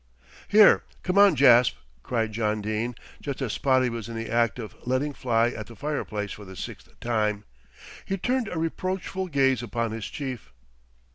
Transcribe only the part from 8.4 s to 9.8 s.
a reproachful gaze